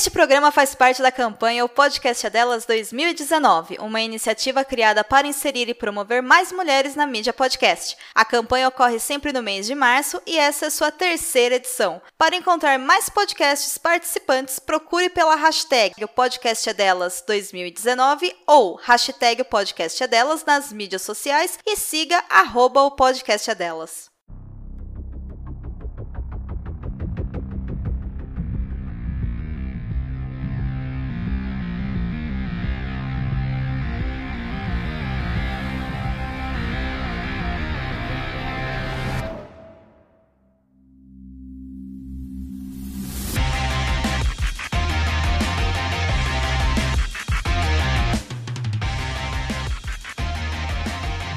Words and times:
Este 0.00 0.10
programa 0.10 0.50
faz 0.50 0.74
parte 0.74 1.02
da 1.02 1.12
campanha 1.12 1.62
O 1.62 1.68
Podcast 1.68 2.26
é 2.26 2.30
Delas 2.30 2.64
2019, 2.64 3.76
uma 3.80 4.00
iniciativa 4.00 4.64
criada 4.64 5.04
para 5.04 5.26
inserir 5.26 5.68
e 5.68 5.74
promover 5.74 6.22
mais 6.22 6.50
mulheres 6.50 6.94
na 6.94 7.06
mídia 7.06 7.34
podcast. 7.34 7.98
A 8.14 8.24
campanha 8.24 8.68
ocorre 8.68 8.98
sempre 8.98 9.30
no 9.30 9.42
mês 9.42 9.66
de 9.66 9.74
março 9.74 10.18
e 10.26 10.38
essa 10.38 10.64
é 10.64 10.70
sua 10.70 10.90
terceira 10.90 11.56
edição. 11.56 12.00
Para 12.16 12.34
encontrar 12.34 12.78
mais 12.78 13.10
podcasts 13.10 13.76
participantes, 13.76 14.58
procure 14.58 15.10
pela 15.10 15.34
hashtag 15.34 16.02
O 16.02 16.08
Podcast 16.08 16.70
é 16.70 16.72
Delas 16.72 17.22
2019 17.26 18.34
ou 18.46 18.76
hashtag 18.76 19.42
O 19.42 19.44
Podcast 19.44 20.02
é 20.02 20.06
Delas 20.06 20.46
nas 20.46 20.72
mídias 20.72 21.02
sociais 21.02 21.58
e 21.66 21.76
siga 21.76 22.24
arroba 22.30 22.80
o 22.84 22.92
Podcast 22.92 23.54
Delas. 23.54 24.09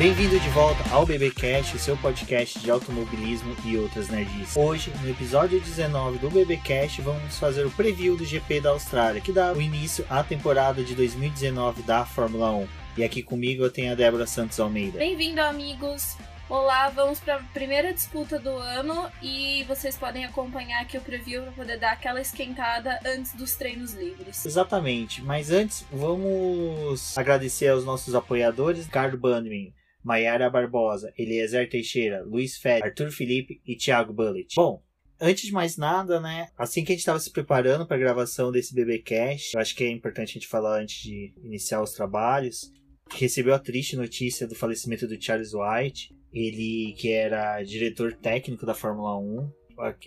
Bem-vindo 0.03 0.37
de 0.37 0.49
volta 0.49 0.83
ao 0.91 1.05
BBcast, 1.05 1.77
o 1.77 1.79
seu 1.79 1.95
podcast 1.95 2.59
de 2.59 2.69
automobilismo 2.69 3.55
e 3.63 3.77
outras 3.77 4.09
nerds. 4.09 4.53
Hoje, 4.53 4.91
no 5.01 5.09
episódio 5.09 5.61
19 5.61 6.17
do 6.17 6.29
BBcast, 6.29 7.01
vamos 7.01 7.39
fazer 7.39 7.65
o 7.65 7.71
preview 7.71 8.17
do 8.17 8.25
GP 8.25 8.59
da 8.59 8.71
Austrália, 8.71 9.21
que 9.21 9.31
dá 9.31 9.53
o 9.53 9.61
início 9.61 10.05
à 10.09 10.21
temporada 10.21 10.83
de 10.83 10.93
2019 10.93 11.83
da 11.83 12.05
Fórmula 12.05 12.51
1. 12.51 12.67
E 12.97 13.03
aqui 13.05 13.23
comigo 13.23 13.63
eu 13.63 13.71
tenho 13.71 13.93
a 13.93 13.95
Débora 13.95 14.27
Santos 14.27 14.59
Almeida. 14.59 14.99
Bem-vindo, 14.99 15.39
amigos! 15.39 16.17
Olá, 16.49 16.89
vamos 16.89 17.21
para 17.21 17.37
a 17.37 17.43
primeira 17.53 17.93
disputa 17.93 18.37
do 18.37 18.57
ano 18.57 19.09
e 19.21 19.63
vocês 19.69 19.95
podem 19.95 20.25
acompanhar 20.25 20.81
aqui 20.81 20.97
o 20.97 21.01
preview 21.01 21.43
para 21.43 21.51
poder 21.53 21.79
dar 21.79 21.93
aquela 21.93 22.19
esquentada 22.19 22.99
antes 23.05 23.33
dos 23.33 23.55
treinos 23.55 23.93
livres. 23.93 24.45
Exatamente, 24.45 25.21
mas 25.21 25.49
antes 25.49 25.85
vamos 25.89 27.17
agradecer 27.17 27.69
aos 27.69 27.85
nossos 27.85 28.13
apoiadores, 28.13 28.83
Ricardo 28.83 29.17
Bandman, 29.17 29.73
Maiara 30.03 30.49
Barbosa, 30.49 31.13
Eliezer 31.17 31.69
Teixeira, 31.69 32.23
Luiz 32.23 32.57
Fed, 32.57 32.83
Arthur 32.83 33.11
Felipe 33.11 33.61
e 33.65 33.75
Thiago 33.75 34.13
Bullet. 34.13 34.53
Bom, 34.55 34.83
antes 35.19 35.45
de 35.45 35.51
mais 35.51 35.77
nada, 35.77 36.19
né, 36.19 36.47
assim 36.57 36.83
que 36.83 36.91
a 36.91 36.95
gente 36.95 36.99
estava 36.99 37.19
se 37.19 37.31
preparando 37.31 37.87
para 37.87 37.95
a 37.95 37.99
gravação 37.99 38.51
desse 38.51 38.75
BBcast, 38.75 39.55
eu 39.55 39.61
acho 39.61 39.75
que 39.75 39.83
é 39.83 39.89
importante 39.89 40.31
a 40.31 40.33
gente 40.33 40.47
falar 40.47 40.81
antes 40.81 41.01
de 41.01 41.33
iniciar 41.43 41.81
os 41.81 41.93
trabalhos, 41.93 42.71
recebeu 43.11 43.53
a 43.53 43.59
triste 43.59 43.95
notícia 43.95 44.47
do 44.47 44.55
falecimento 44.55 45.07
do 45.07 45.21
Charles 45.21 45.51
White, 45.53 46.13
ele 46.31 46.95
que 46.97 47.11
era 47.11 47.61
diretor 47.63 48.13
técnico 48.13 48.65
da 48.65 48.73
Fórmula 48.73 49.17
1, 49.17 49.51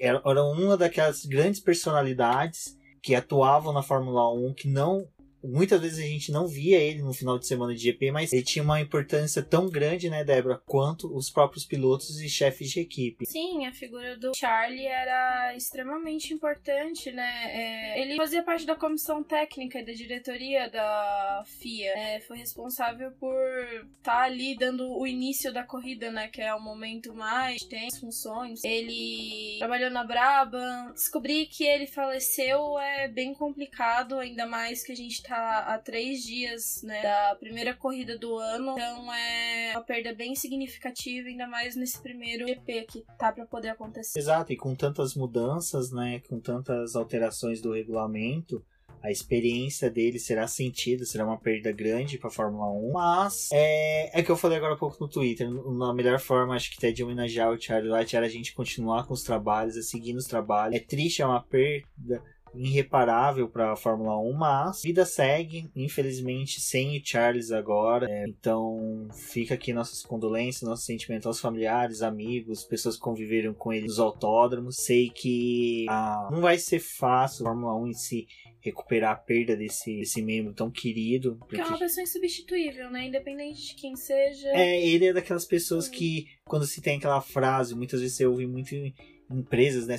era 0.01 0.45
uma 0.45 0.77
daquelas 0.77 1.25
grandes 1.25 1.61
personalidades 1.61 2.77
que 3.03 3.15
atuavam 3.15 3.73
na 3.73 3.83
Fórmula 3.83 4.33
1 4.35 4.55
que 4.55 4.69
não 4.69 5.07
muitas 5.47 5.81
vezes 5.81 5.99
a 5.99 6.09
gente 6.09 6.33
não 6.33 6.47
via 6.47 6.79
ele 6.79 7.03
no 7.03 7.13
final 7.13 7.39
de 7.39 7.47
semana 7.47 7.75
de 7.75 7.83
GP, 7.83 8.11
mas 8.11 8.33
ele 8.33 8.43
tinha 8.43 8.63
uma 8.63 8.81
importância 8.81 9.43
tão 9.43 9.69
grande, 9.69 10.11
né, 10.11 10.25
Débora, 10.25 10.61
quanto 10.67 11.15
os 11.15 11.31
próprios 11.31 11.65
pilotos 11.65 12.21
e 12.21 12.29
chefes 12.29 12.71
de 12.71 12.81
equipe. 12.81 13.27
Sim, 13.27 13.67
a 13.67 13.73
figura 13.73 14.17
do 14.17 14.33
Charlie 14.37 14.87
era 14.87 15.55
extremamente 15.57 16.33
importante, 16.33 17.13
né? 17.13 17.45
É, 17.47 18.01
ele 18.01 18.17
fazia 18.17 18.43
parte 18.43 18.67
da 18.67 18.75
comissão 18.75 19.23
técnica 19.23 19.85
da 19.85 19.93
diretoria 19.93 20.69
da 20.69 21.43
FIA. 21.47 21.93
É, 21.97 22.21
foi 22.21 22.39
responsável 22.39 23.11
por 23.13 23.35
estar 23.99 24.13
tá 24.13 24.23
ali 24.23 24.57
dando 24.57 24.91
o 24.91 25.07
início 25.07 25.53
da 25.53 25.63
corrida, 25.63 26.11
né? 26.11 26.29
Que 26.29 26.43
é 26.43 26.55
o 26.55 26.61
momento 26.61 27.15
mais 27.15 27.63
tem 27.63 27.91
funções. 27.99 28.63
Ele 28.65 29.57
trabalhou 29.59 29.91
na 29.91 30.05
Brabham. 30.05 30.93
Descobri 30.93 31.47
que 31.47 31.65
ele 31.65 31.87
faleceu 31.87 32.79
é 32.79 33.09
bem 33.09 33.35
complicado, 33.35 34.19
ainda 34.19 34.47
mais 34.47 34.83
que 34.83 34.93
a 34.93 34.97
gente 34.97 35.23
tá 35.23 35.36
tá 35.37 35.75
há 35.75 35.79
três 35.79 36.23
dias, 36.23 36.83
né, 36.83 37.03
da 37.03 37.37
primeira 37.39 37.75
corrida 37.75 38.19
do 38.19 38.37
ano. 38.37 38.73
Então 38.73 39.13
é 39.13 39.73
uma 39.73 39.83
perda 39.83 40.15
bem 40.15 40.35
significativa, 40.35 41.29
ainda 41.29 41.47
mais 41.47 41.77
nesse 41.77 42.01
primeiro 42.01 42.47
GP 42.47 42.87
que 42.89 43.05
tá 43.19 43.33
para 43.33 43.47
poder 43.47 43.71
acontecer. 43.71 44.19
Exato, 44.19 44.53
e 44.53 44.57
com 44.57 44.75
tantas 44.75 45.15
mudanças, 45.15 45.93
né, 45.93 46.21
com 46.29 46.41
tantas 46.41 46.97
alterações 46.97 47.61
do 47.61 47.73
regulamento, 47.73 48.65
a 49.03 49.11
experiência 49.11 49.89
dele 49.89 50.19
será 50.19 50.49
sentida, 50.49 51.05
será 51.05 51.25
uma 51.25 51.39
perda 51.39 51.71
grande 51.71 52.19
para 52.19 52.29
a 52.29 52.33
Fórmula 52.33 52.67
1. 52.73 52.93
Mas 52.93 53.49
é, 53.53 54.19
é 54.19 54.23
que 54.23 54.31
eu 54.31 54.37
falei 54.37 54.59
agora 54.59 54.75
há 54.75 54.77
pouco 54.77 54.97
no 54.99 55.09
Twitter. 55.09 55.49
Na 55.49 55.95
melhor 55.95 56.19
forma, 56.19 56.57
acho 56.57 56.71
que 56.71 56.77
até 56.79 56.91
de 56.91 57.05
homenagear 57.05 57.53
o 57.53 57.61
Charlie 57.61 57.91
Light 57.91 58.17
era 58.17 58.27
a 58.27 58.29
gente 58.29 58.55
continuar 58.55 59.07
com 59.07 59.15
os 59.15 59.23
trabalhos, 59.23 59.77
a 59.77 59.83
seguir 59.83 60.13
nos 60.13 60.27
trabalhos. 60.27 60.75
É 60.75 60.81
triste, 60.81 61.23
é 61.23 61.27
uma 61.27 61.43
perda 61.43 62.21
irreparável 62.57 63.49
para 63.49 63.73
a 63.73 63.77
Fórmula 63.77 64.19
1, 64.19 64.33
mas 64.33 64.83
vida 64.83 65.05
segue, 65.05 65.71
infelizmente, 65.75 66.61
sem 66.61 66.99
o 66.99 67.03
Charles 67.05 67.53
agora. 67.53 68.07
É, 68.11 68.27
então 68.29 69.09
fica 69.13 69.55
aqui 69.55 69.73
nossas 69.73 70.03
condolências, 70.03 70.69
nossos 70.69 70.85
sentimentos 70.85 71.27
aos 71.27 71.41
familiares, 71.41 72.03
amigos, 72.03 72.65
pessoas 72.65 72.97
que 72.97 73.03
conviveram 73.03 73.55
com 73.55 73.73
ele 73.73 73.87
nos 73.87 73.99
autódromos. 73.99 74.77
Sei 74.77 75.11
que 75.11 75.87
ah, 75.89 76.29
não 76.31 76.41
vai 76.41 76.59
ser 76.59 76.81
fácil 76.81 77.47
a 77.47 77.51
Fórmula 77.51 77.77
1 77.77 77.87
em 77.89 77.95
si 77.95 78.27
recuperar 78.61 79.13
a 79.13 79.17
perda 79.17 79.57
desse, 79.57 79.99
desse 79.99 80.23
membro 80.23 80.53
tão 80.53 80.71
querido. 80.71 81.37
Porque... 81.41 81.61
é 81.61 81.65
uma 81.65 81.79
pessoa 81.79 82.03
insubstituível, 82.03 82.91
né? 82.91 83.07
Independente 83.07 83.69
de 83.69 83.75
quem 83.75 83.97
seja. 83.97 84.49
É, 84.49 84.85
ele 84.85 85.07
é 85.07 85.13
daquelas 85.13 85.45
pessoas 85.45 85.89
que, 85.89 86.27
quando 86.45 86.67
se 86.67 86.81
tem 86.81 86.99
aquela 86.99 87.21
frase, 87.21 87.75
muitas 87.75 88.01
vezes 88.01 88.17
você 88.17 88.27
ouve 88.27 88.47
muito 88.47 88.75
em 88.75 88.95
empresas, 89.31 89.87
né? 89.87 89.97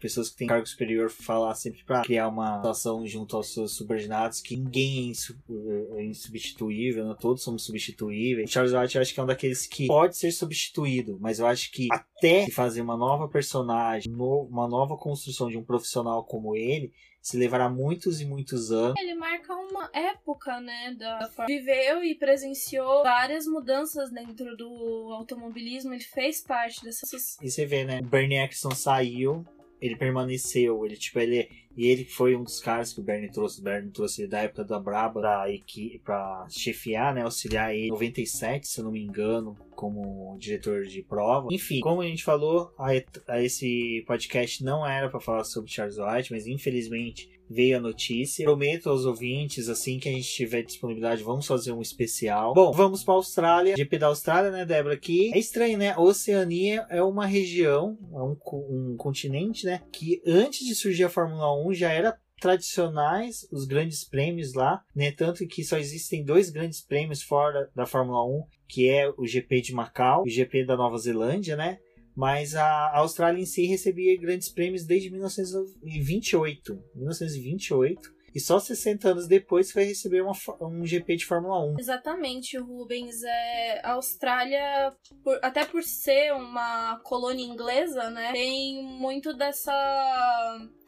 pessoas 0.00 0.30
que 0.30 0.36
têm 0.36 0.48
cargo 0.48 0.66
superior 0.66 1.08
falar 1.10 1.54
sempre 1.54 1.84
para 1.84 2.02
criar 2.02 2.28
uma 2.28 2.56
situação 2.56 3.06
junto 3.06 3.36
aos 3.36 3.52
seus 3.52 3.76
subordinados 3.76 4.40
que 4.40 4.56
ninguém 4.56 5.12
é, 5.12 6.00
é 6.00 6.04
insubstituível, 6.04 7.06
né? 7.06 7.16
todos 7.20 7.42
somos 7.42 7.64
substituíveis. 7.64 8.50
Charles 8.50 8.72
White 8.72 8.96
eu 8.96 9.02
acho 9.02 9.14
que 9.14 9.20
é 9.20 9.22
um 9.22 9.26
daqueles 9.26 9.66
que 9.66 9.86
pode 9.86 10.16
ser 10.16 10.32
substituído, 10.32 11.18
mas 11.20 11.38
eu 11.38 11.46
acho 11.46 11.70
que 11.70 11.88
até 12.22 12.48
fazer 12.50 12.80
uma 12.80 12.96
nova 12.96 13.28
personagem, 13.28 14.12
uma 14.14 14.68
nova 14.68 14.96
construção 14.96 15.48
de 15.48 15.58
um 15.58 15.64
profissional 15.64 16.24
como 16.24 16.54
ele, 16.54 16.92
se 17.20 17.36
levará 17.36 17.68
muitos 17.68 18.20
e 18.20 18.24
muitos 18.24 18.70
anos. 18.70 18.94
Ele 18.98 19.14
marca 19.14 19.54
uma 19.54 19.90
época, 19.92 20.60
né? 20.60 20.94
Da... 20.98 21.30
Viveu 21.46 22.02
e 22.04 22.14
presenciou 22.14 23.02
várias 23.02 23.46
mudanças 23.46 24.10
dentro 24.10 24.56
do 24.56 25.12
automobilismo. 25.12 25.92
Ele 25.92 26.02
fez 26.02 26.40
parte 26.40 26.82
dessas. 26.84 27.38
E 27.40 27.50
você 27.50 27.66
vê, 27.66 27.84
né? 27.84 28.00
O 28.00 28.06
Bernie 28.06 28.38
Eccleston 28.38 28.74
saiu, 28.74 29.44
ele 29.82 29.96
permaneceu, 29.96 30.86
ele 30.86 30.96
tipo, 30.96 31.18
ele 31.18 31.48
e 31.76 31.86
ele 31.86 32.04
foi 32.04 32.36
um 32.36 32.44
dos 32.44 32.60
caras 32.60 32.92
que 32.92 33.00
o 33.00 33.02
Bernie 33.02 33.30
trouxe, 33.30 33.60
o 33.60 33.64
Bernie 33.64 33.90
trouxe 33.90 34.26
da 34.26 34.40
época 34.40 34.62
da 34.62 34.78
Braba 34.78 35.20
pra, 35.20 35.50
equipe, 35.50 35.98
pra 35.98 36.46
chefiar, 36.48 37.14
né, 37.14 37.22
auxiliar 37.22 37.74
ele 37.74 37.86
em 37.86 37.90
97, 37.90 38.68
se 38.68 38.78
eu 38.78 38.84
não 38.84 38.92
me 38.92 39.02
engano, 39.02 39.56
como 39.74 40.36
diretor 40.38 40.84
de 40.84 41.02
prova. 41.02 41.48
Enfim, 41.50 41.80
como 41.80 42.02
a 42.02 42.06
gente 42.06 42.22
falou, 42.22 42.72
a, 42.78 42.88
a 43.26 43.42
esse 43.42 44.04
podcast 44.06 44.62
não 44.62 44.86
era 44.86 45.08
para 45.08 45.18
falar 45.18 45.44
sobre 45.44 45.70
Charles 45.70 45.96
White, 45.98 46.30
mas 46.30 46.46
infelizmente 46.46 47.30
veio 47.52 47.76
a 47.76 47.80
notícia. 47.80 48.44
Prometo 48.44 48.88
aos 48.88 49.04
ouvintes, 49.04 49.68
assim 49.68 49.98
que 49.98 50.08
a 50.08 50.12
gente 50.12 50.28
tiver 50.28 50.62
disponibilidade, 50.62 51.22
vamos 51.22 51.46
fazer 51.46 51.72
um 51.72 51.82
especial. 51.82 52.54
Bom, 52.54 52.72
vamos 52.72 53.04
para 53.04 53.14
a 53.14 53.16
Austrália. 53.16 53.76
GP 53.76 53.98
da 53.98 54.06
Austrália, 54.06 54.50
né, 54.50 54.64
Débora? 54.64 54.96
Que 54.96 55.32
é 55.34 55.38
estranho, 55.38 55.78
né? 55.78 55.96
Oceania 55.96 56.86
é 56.88 57.02
uma 57.02 57.26
região, 57.26 57.98
é 58.12 58.22
um, 58.22 58.36
um 58.70 58.96
continente, 58.96 59.66
né? 59.66 59.82
Que 59.92 60.22
antes 60.26 60.66
de 60.66 60.74
surgir 60.74 61.04
a 61.04 61.08
Fórmula 61.08 61.54
1 61.66 61.74
já 61.74 61.92
era 61.92 62.16
tradicionais 62.42 63.46
os 63.52 63.64
grandes 63.64 64.02
prêmios 64.02 64.52
lá, 64.52 64.82
né? 64.94 65.12
Tanto 65.12 65.46
que 65.46 65.62
só 65.62 65.78
existem 65.78 66.24
dois 66.24 66.50
grandes 66.50 66.80
prêmios 66.80 67.22
fora 67.22 67.70
da 67.74 67.86
Fórmula 67.86 68.26
1, 68.26 68.44
que 68.68 68.88
é 68.88 69.08
o 69.16 69.24
GP 69.24 69.60
de 69.60 69.72
Macau 69.72 70.24
e 70.26 70.30
o 70.30 70.32
GP 70.32 70.64
da 70.64 70.76
Nova 70.76 70.98
Zelândia, 70.98 71.54
né? 71.54 71.78
Mas 72.14 72.54
a 72.54 72.96
Austrália 72.96 73.40
em 73.40 73.46
si 73.46 73.66
recebia 73.66 74.20
grandes 74.20 74.48
prêmios 74.48 74.84
desde 74.84 75.10
1928. 75.10 76.82
1928 76.94 78.22
e 78.34 78.40
só 78.40 78.58
60 78.58 79.10
anos 79.10 79.28
depois 79.28 79.70
foi 79.70 79.84
receber 79.84 80.22
uma, 80.22 80.32
um 80.60 80.84
GP 80.86 81.16
de 81.16 81.26
Fórmula 81.26 81.62
1. 81.66 81.76
Exatamente, 81.78 82.56
Rubens. 82.56 83.22
É, 83.22 83.80
a 83.84 83.92
Austrália, 83.92 84.92
por, 85.22 85.38
até 85.42 85.64
por 85.66 85.82
ser 85.82 86.32
uma 86.32 86.98
colônia 87.00 87.44
inglesa, 87.44 88.10
né, 88.10 88.32
tem 88.32 88.82
muito 88.82 89.34
dessa 89.34 89.72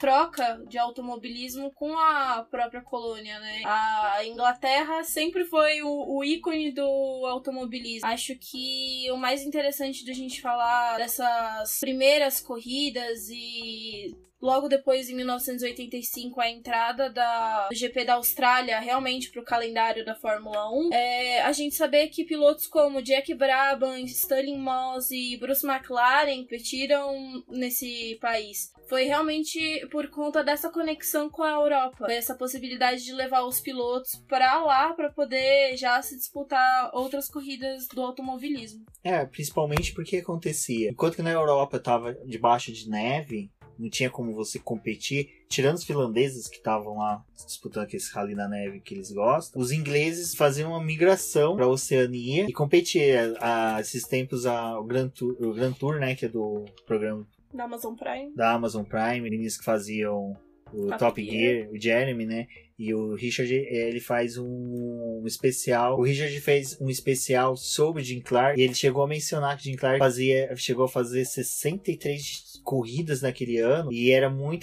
troca 0.04 0.62
de 0.68 0.76
automobilismo 0.76 1.72
com 1.72 1.96
a 1.98 2.46
própria 2.50 2.82
colônia, 2.82 3.40
né? 3.40 3.62
A 3.64 4.24
Inglaterra 4.26 5.02
sempre 5.02 5.46
foi 5.46 5.80
o, 5.82 6.18
o 6.18 6.22
ícone 6.22 6.72
do 6.72 6.82
automobilismo. 7.26 8.06
Acho 8.06 8.36
que 8.36 9.10
o 9.10 9.16
mais 9.16 9.42
interessante 9.42 10.04
da 10.04 10.12
gente 10.12 10.42
falar 10.42 10.98
dessas 10.98 11.80
primeiras 11.80 12.38
corridas 12.38 13.30
e 13.30 14.14
logo 14.44 14.68
depois, 14.68 15.08
em 15.08 15.14
1985, 15.14 16.38
a 16.38 16.50
entrada 16.50 17.08
da, 17.08 17.68
do 17.68 17.74
GP 17.74 18.04
da 18.04 18.14
Austrália 18.14 18.78
realmente 18.78 19.30
para 19.30 19.40
o 19.40 19.44
calendário 19.44 20.04
da 20.04 20.14
Fórmula 20.14 20.70
1, 20.70 20.92
é, 20.92 21.40
a 21.40 21.52
gente 21.52 21.74
saber 21.74 22.08
que 22.08 22.24
pilotos 22.24 22.66
como 22.66 23.00
Jack 23.00 23.32
Brabham, 23.34 24.06
Stirling 24.06 24.58
Moss 24.58 25.10
e 25.10 25.38
Bruce 25.38 25.66
McLaren 25.66 26.42
competiram 26.42 27.42
nesse 27.48 28.18
país. 28.20 28.70
Foi 28.88 29.04
realmente 29.04 29.86
por 29.90 30.08
conta 30.08 30.42
dessa 30.42 30.70
conexão 30.70 31.31
com 31.31 31.42
a 31.42 31.52
Europa, 31.52 32.06
essa 32.10 32.34
possibilidade 32.34 33.04
de 33.04 33.12
levar 33.12 33.44
os 33.44 33.60
pilotos 33.60 34.12
para 34.28 34.62
lá 34.62 34.92
para 34.92 35.10
poder 35.10 35.76
já 35.76 36.00
se 36.02 36.16
disputar 36.16 36.90
outras 36.92 37.28
corridas 37.28 37.86
do 37.88 38.02
automobilismo. 38.02 38.84
É, 39.02 39.25
principalmente 39.25 39.92
porque 39.92 40.19
acontecia. 40.19 40.90
Enquanto 40.90 41.16
que 41.16 41.22
na 41.22 41.31
Europa 41.31 41.78
tava 41.78 42.14
debaixo 42.26 42.72
de 42.72 42.88
neve, 42.88 43.50
não 43.78 43.90
tinha 43.90 44.10
como 44.10 44.32
você 44.32 44.58
competir, 44.58 45.28
tirando 45.48 45.76
os 45.76 45.84
finlandeses 45.84 46.48
que 46.48 46.56
estavam 46.56 46.98
lá 46.98 47.25
disputando 47.46 47.84
aquele 47.84 48.02
rally 48.12 48.34
na 48.34 48.48
neve 48.48 48.80
que 48.80 48.94
eles 48.94 49.10
gostam, 49.10 49.60
os 49.60 49.72
ingleses 49.72 50.34
faziam 50.34 50.70
uma 50.70 50.82
migração 50.82 51.56
para 51.56 51.64
a 51.64 51.69
Oceania 51.69 52.46
e 52.48 52.52
competir. 52.52 53.16
A, 53.40 53.76
a, 53.76 53.80
esses 53.80 54.04
tempos, 54.04 54.46
a, 54.46 54.78
o, 54.78 54.84
Grand 54.84 55.08
Tour, 55.08 55.37
o 55.40 55.52
Grand 55.52 55.72
Tour, 55.72 55.98
né, 55.98 56.14
que 56.14 56.26
é 56.26 56.28
do 56.28 56.64
programa 56.87 57.26
da 57.54 57.64
Amazon 57.64 57.94
Prime, 57.94 58.34
da 58.34 58.52
Amazon 58.52 58.84
Prime, 58.84 59.20
meninos 59.20 59.56
que 59.56 59.64
faziam 59.64 60.36
o 60.72 60.88
Top, 60.88 60.98
Top 60.98 61.24
Gear. 61.24 61.32
Gear, 61.32 61.70
o 61.70 61.80
Jeremy, 61.80 62.26
né? 62.26 62.46
E 62.76 62.92
o 62.92 63.14
Richard, 63.14 63.52
ele 63.52 64.00
faz 64.00 64.36
um, 64.36 64.44
um, 64.44 65.22
especial. 65.26 65.96
O 65.96 66.02
Richard 66.02 66.40
fez 66.40 66.76
um 66.80 66.90
especial 66.90 67.56
sobre 67.56 68.02
Jim 68.02 68.20
Clark. 68.20 68.60
E 68.60 68.64
ele 68.64 68.74
chegou 68.74 69.04
a 69.04 69.06
mencionar 69.06 69.56
que 69.56 69.64
Jim 69.64 69.76
Clark 69.76 69.98
fazia, 69.98 70.54
chegou 70.56 70.86
a 70.86 70.88
fazer 70.88 71.24
63 71.24 72.60
corridas 72.64 73.22
naquele 73.22 73.58
ano. 73.58 73.92
E 73.92 74.10
era 74.10 74.28
muito 74.28 74.62